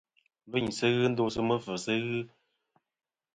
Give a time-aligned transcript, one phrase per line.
[0.47, 2.19] Lvɨyn sɨ ghɨ ndosɨ mɨ̂fvɨsɨ ghɨ.